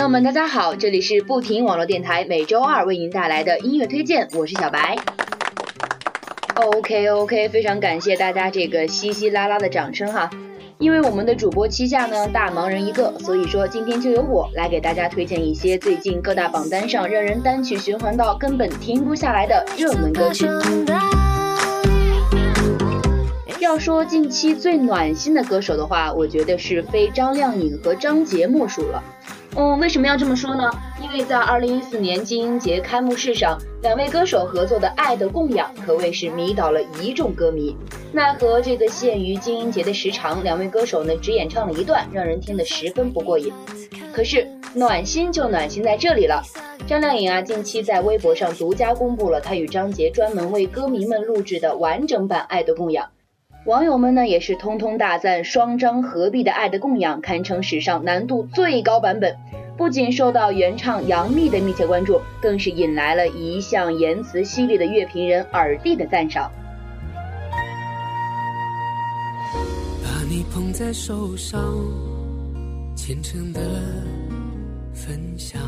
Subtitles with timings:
[0.00, 4.96] 朋友们，大家好，这里是不停网络电台，每周二为您带来的音乐推荐，我是小白。
[6.54, 10.30] OK OK，非常感谢大家这个稀稀拉拉的掌声哈。
[10.78, 20.46] 因为我们的主播旗下呢大忙人一个，所以说今天就由我来给大家推荐一些最近各大榜单上让人单曲循环到根本停不下来的热门歌曲。
[23.60, 29.04] 要说近期最暖心的歌手的话，我觉得是非张靓颖和张杰莫属了。
[29.56, 30.70] 嗯，为什么要这么说呢？
[31.02, 37.76] 因为在二零一四年金鹰节开幕式上，两位歌手合作的《爱的供养》可谓是迷倒了一众歌迷。
[38.12, 43.52] 奈何这个限于金鹰节的时长，两位歌手呢只演唱了一段，让人听得十分不过瘾。
[44.12, 46.42] 可是暖心就暖心在这里了，
[46.86, 53.04] 张靓颖啊，近期在微博上独家公布了她与张杰专门为歌迷们录制的完整版《爱的供养》。
[53.66, 59.36] 网友们呢也是通通大赞双张合璧的《爱的供养》堪称史上难度最高版本，
[59.76, 66.50] 不仅受到原唱杨幂的密切关注，更是引来了一向言辞犀利的乐评人耳帝的赞赏。
[70.02, 71.60] 把你捧在手上，
[72.96, 73.60] 虔诚的
[74.94, 75.60] 分享，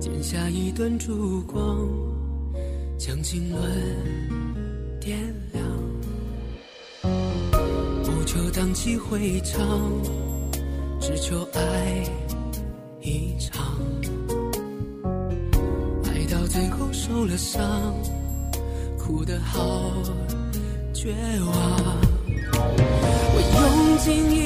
[0.00, 1.86] 剪下一段烛光，
[2.96, 3.60] 将经纶。
[5.00, 5.18] 点
[5.54, 5.64] 亮，
[8.04, 9.90] 不求荡气回肠，
[11.00, 12.04] 只求爱
[13.00, 13.78] 一场。
[16.04, 17.94] 爱到最后受了伤，
[18.98, 19.90] 哭得好
[20.92, 21.14] 绝
[21.46, 21.50] 望。
[23.32, 24.39] 我用尽一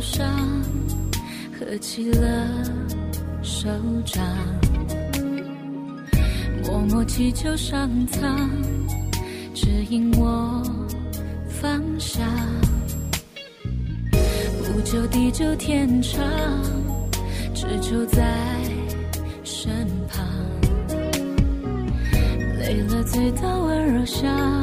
[0.00, 0.26] 上，
[1.58, 2.46] 合起了。
[3.42, 3.68] 手
[4.04, 4.22] 掌，
[6.62, 8.50] 默默祈求上苍
[9.54, 10.62] 指引我
[11.48, 12.22] 方向，
[14.12, 16.22] 不求地久天长，
[17.54, 18.22] 只求在
[19.42, 19.70] 身
[20.06, 20.26] 旁。
[22.58, 24.62] 累了醉倒温柔乡，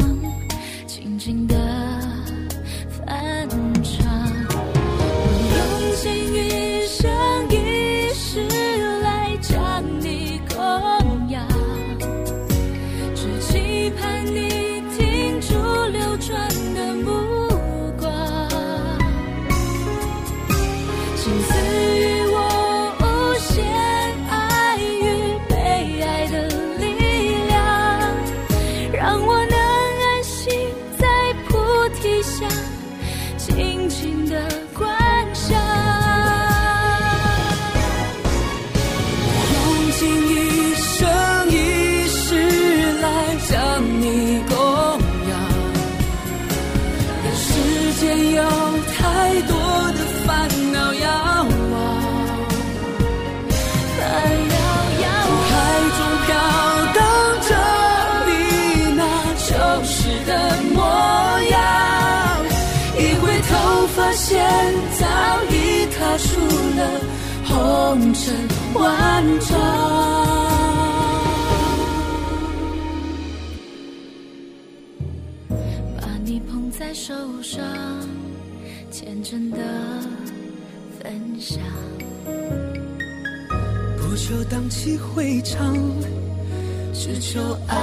[66.08, 67.02] 画出了
[67.44, 68.34] 红尘
[68.76, 69.60] 万丈，
[76.00, 77.14] 把你捧在手
[77.44, 77.62] 上，
[78.90, 79.58] 虔诚的
[80.98, 81.60] 分享，
[83.98, 85.76] 不求荡气回肠，
[86.94, 87.78] 只求爱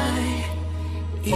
[1.25, 1.31] 一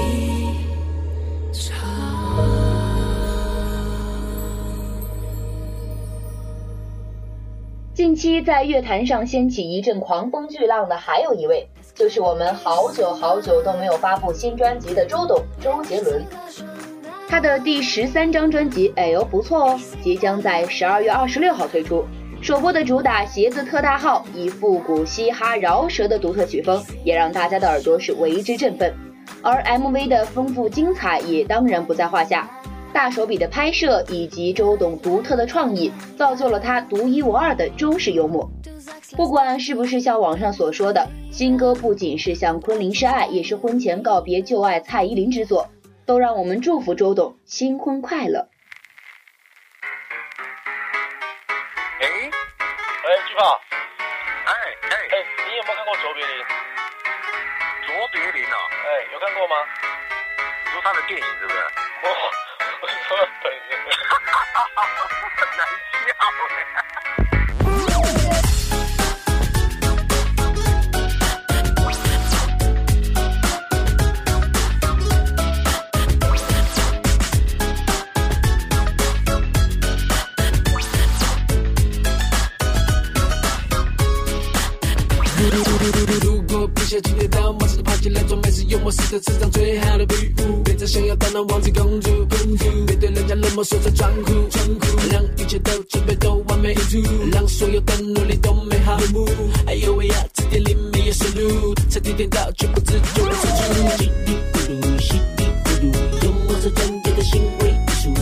[8.19, 16.25] 期在乐坛上掀起一阵狂风巨浪的还有一位，就是我们好久好久都没有发布新专辑的周董周杰伦。
[17.29, 22.05] 他的第十三张专辑，哎呦不错哦，即将在十二月二十六号推出。
[22.41, 28.93] 首播的主打《鞋子特大号》，以复古嘻哈饶舌的独特曲风，也让大家的耳朵是为之振奋。
[29.43, 32.51] 而 MV 的丰富精彩也当然不在话下，
[32.99, 38.51] 大手笔的拍摄以及周董独特的创意，造就了他独一无二的中式幽默。
[39.17, 45.71] 不管是不是像网上所说的，新歌不仅是向昆凌示爱，也是婚前告别旧爱蔡依林之作，
[46.07, 48.49] 都让我们祝福周董新婚快乐。
[52.01, 52.27] 哎哎
[54.45, 54.53] 哎
[54.83, 56.35] 哎哎，你有没有看过卓别林？
[57.87, 59.55] 卓别林啊，哎，有看过吗？
[60.65, 61.59] 你说他的电影是不是？
[62.03, 62.48] 我我说
[63.19, 63.75] 本人，
[65.37, 65.61] 很难
[65.91, 66.07] 笑
[66.47, 66.57] 哎。
[86.23, 90.63] 如果不小心跌倒，马上爬起来装没事幽默是这世上最好的礼物。
[90.63, 92.65] 别再想要当那王子公主，公主
[93.59, 99.51] 别对人家冷漠说着装酷，装酷让一切都准备都完美无误，让所有的努力都美好落幕。
[99.67, 103.63] 哎呦喂呀，字典里没有收录，差点跌倒却不知就会失足。
[103.99, 108.15] 稀里糊涂，稀里糊涂，幽默是专业的行为艺术。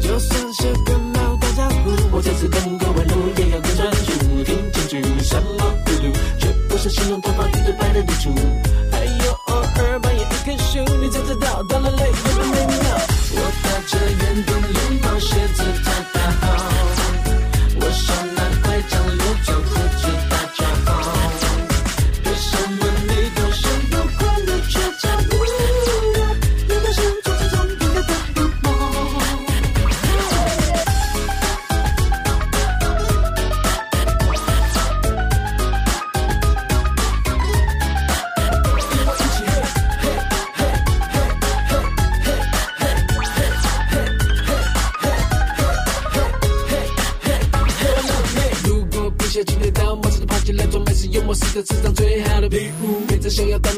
[0.00, 8.34] 就算是跟猫打招呼，我这次跟各位路也要更专注，听清楚什么糊涂，绝不是形容头发一对白的突出。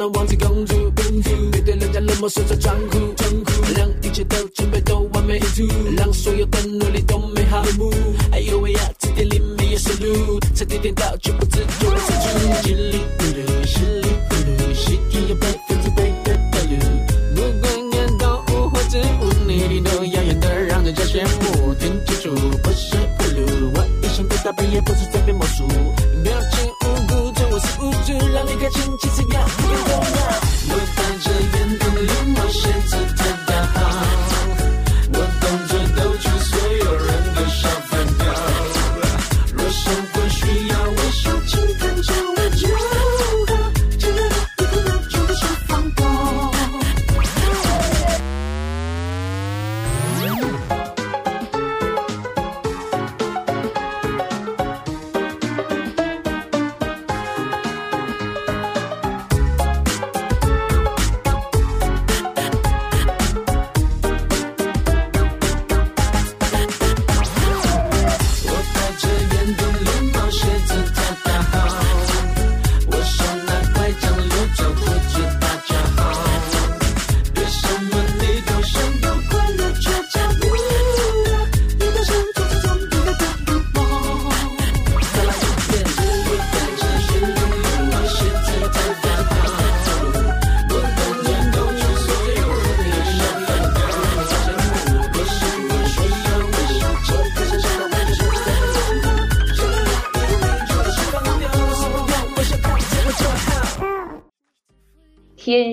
[0.03, 7.93] 想要当那王子公主，公主别对人家冷漠说着装酷，装酷让一切都准备都完美无误，让所有的努力都美好落幕。
[8.33, 12.53] 哎呦喂呀，字典里没有收录，差点跌倒却不知就会失足。
[12.63, 16.75] 稀里糊涂，稀里糊涂，喜剧有百分之百的道路。
[17.37, 21.73] 不管看动物或植物，你离都遥远的让人家羡慕。
[21.75, 25.65] 听清楚，不是铺路，我一生的打扮也不是在变魔术。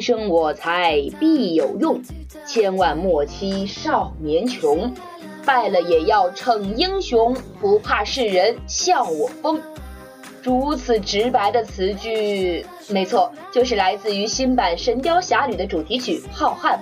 [0.09, 2.01] 生我材必有用，
[2.43, 4.91] 千万莫欺少年穷。
[5.45, 9.61] 败了也要逞英雄，不怕世人笑我疯。
[10.41, 16.73] 如此直白的词句，没错，就是来自于新版《神雕侠侣》的主题曲《浩瀚》。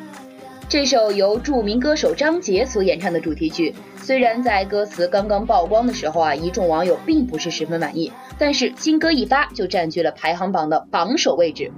[0.70, 11.74] 这首由著名歌手张杰所演唱的主题曲，虽然在歌词刚刚曝光的时候啊，一众网友并不是十分满意，但是新歌一发就占据了排行榜的榜首位置。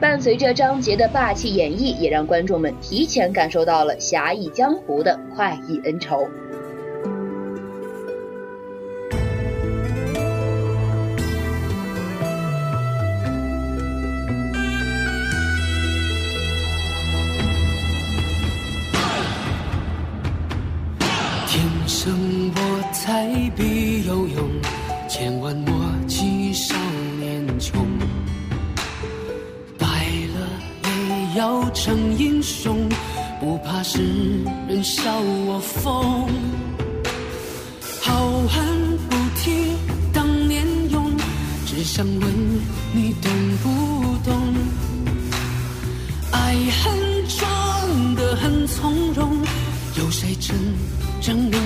[0.00, 6.28] 伴随着张杰的霸气演绎，也让观众们提前感受到了侠义江湖的快意恩仇。
[46.54, 49.42] 爱很装得很从容，
[49.98, 50.56] 有谁真
[51.20, 51.60] 正能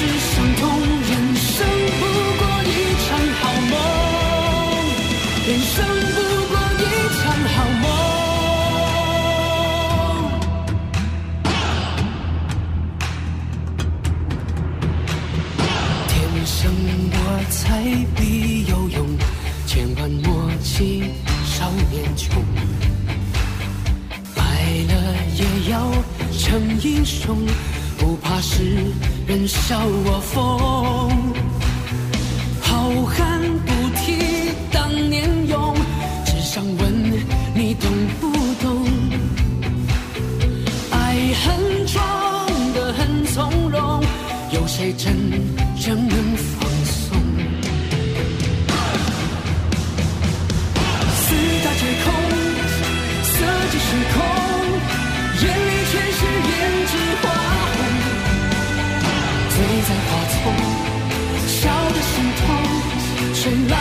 [0.00, 1.68] 去世相通，人生
[2.00, 2.02] 不
[2.38, 2.66] 过一
[3.04, 3.72] 场好梦，
[5.46, 5.76] 人生
[6.14, 6.82] 不过一
[7.18, 7.84] 场好梦。
[16.08, 16.08] 天
[16.46, 16.56] 生
[17.12, 17.14] 我
[17.50, 17.60] 材
[18.16, 18.98] 必有用，
[19.66, 21.12] 千万莫欺
[21.44, 22.42] 少年穷。
[24.34, 24.40] 败
[24.88, 24.92] 了
[25.36, 25.92] 也要
[26.38, 26.40] 成
[26.80, 27.36] 英雄，
[27.98, 28.64] 不怕世
[29.30, 30.34] 人笑我疯。
[32.60, 33.70] 好汉不
[34.00, 34.18] 提
[34.72, 35.72] 当年勇，
[36.26, 37.12] 只想问
[37.54, 37.88] 你懂
[38.20, 38.26] 不
[38.60, 38.84] 懂？
[40.90, 41.94] 爱恨装
[42.74, 44.02] 得很从容，
[44.50, 45.14] 有谁真
[45.80, 47.16] 正能放松？
[51.14, 52.12] 四大皆空，
[53.22, 53.36] 色
[53.70, 54.39] 即是空，
[63.42, 63.79] 谁来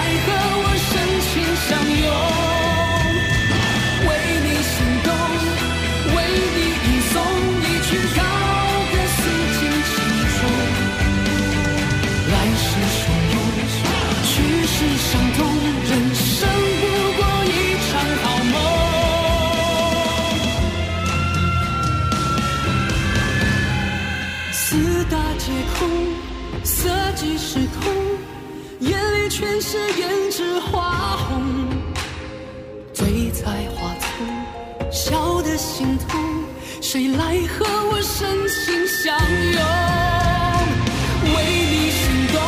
[29.72, 31.30] 是胭脂花红。
[32.92, 33.46] 醉在
[33.76, 34.10] 花丛，
[34.92, 36.20] 笑得心痛，
[36.82, 39.16] 谁来和我深情相
[39.54, 39.62] 拥？
[41.22, 41.36] 为
[41.70, 42.02] 你心
[42.34, 42.42] 动，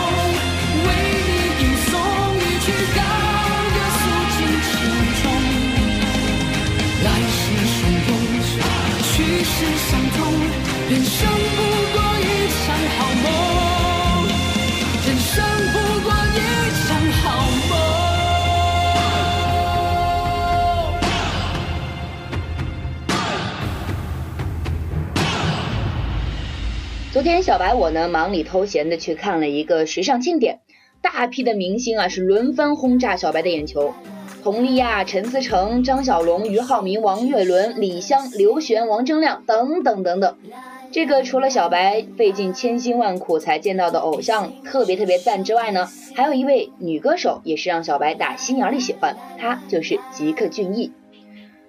[0.82, 0.90] 为
[1.28, 1.30] 你
[1.62, 1.94] 吟诵
[2.42, 3.00] 一曲高
[3.70, 4.74] 歌，诉尽情
[5.22, 5.24] 衷。
[7.06, 7.40] 来世
[7.78, 8.10] 相拥，
[9.13, 9.13] 去
[9.46, 9.54] 世
[27.12, 30.60] 昨天小白我呢忙里偷闲的去看了一个时尚庆典，
[31.01, 33.94] 大批的明星啊是轮番轰炸小白的眼球，
[34.41, 40.38] 佟丽娅、陈思诚、张小龙、俞灏明、王岳伦、李湘、刘璇、王铮亮等等等等。
[40.94, 50.94] 这个除了小白费尽千辛万苦才见到的偶像特别特别赞之外呢，还有一位女歌手也是让小白打心眼里喜欢，她就是吉克隽逸。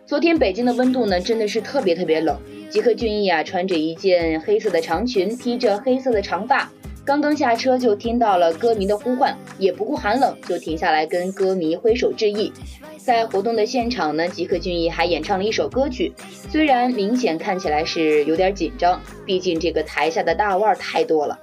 [0.07, 2.39] 昨天北京的温度呢真的是特别特别冷，
[2.73, 6.71] 吉克隽逸啊穿着一件黑色的长裙，披着黑色的长发，
[7.05, 12.51] 刚刚下车就听到了歌迷的呼唤，也不顾寒冷就停下来跟歌迷挥手致意。
[12.97, 16.15] 在活动的现场呢，吉克隽逸还演唱了一首歌曲，
[16.49, 21.39] 虽然明显看起来是有点紧张，毕竟这个台下的大腕儿太多了。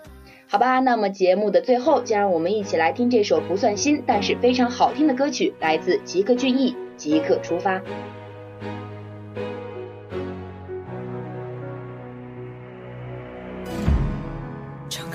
[0.48, 7.78] 好吧，那么节目的最后，就让我们一起来听这首不算新，但是非常好听的歌曲，来自吉克隽逸，《即刻出发》。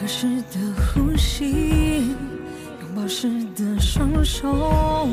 [0.05, 0.59] 唱歌时的
[0.93, 2.09] 呼吸，
[2.81, 5.09] 拥抱时的双手，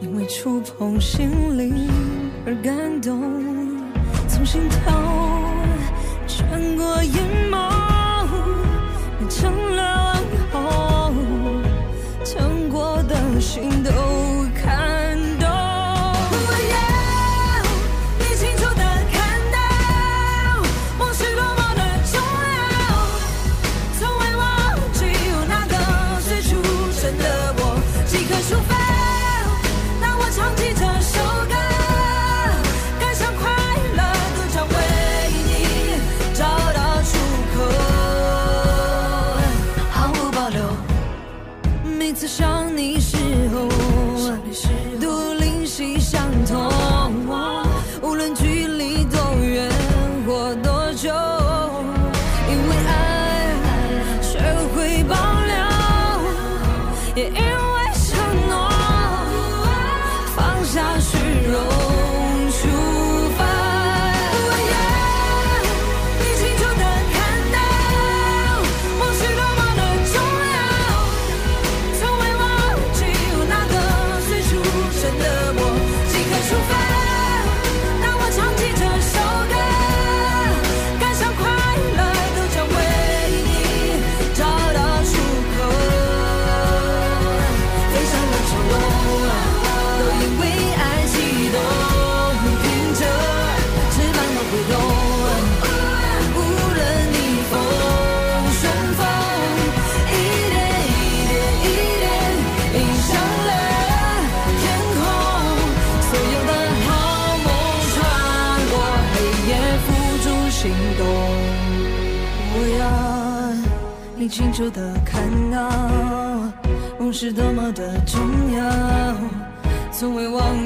[0.00, 1.88] 因为触碰心灵
[2.46, 3.20] 而感动，
[4.28, 4.92] 从心头
[6.28, 7.68] 穿过眼眸，
[9.18, 10.01] 变成了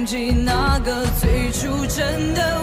[0.06, 2.55] 记那个最初真的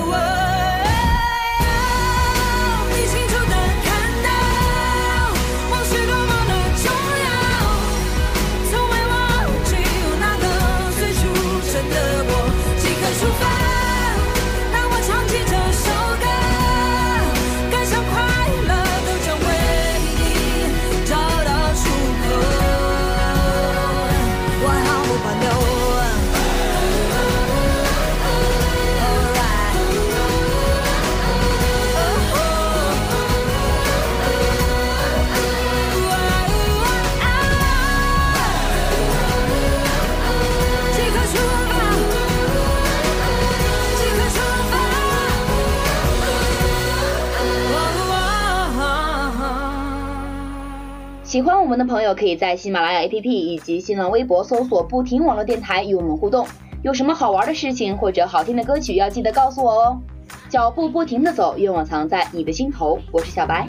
[51.34, 56.46] 喜欢我们的朋友，可以在喜马拉雅 APP 以及新浪微博搜索“不停网络电台”与我们互动。
[56.84, 60.00] 有什么好玩的事情或者好听的歌曲，要记得告诉我哦。
[60.48, 63.00] 脚步不停的走，愿望藏在你的心头。
[63.12, 63.66] 我是小白。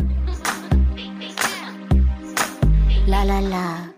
[3.09, 3.93] 啦啦啦。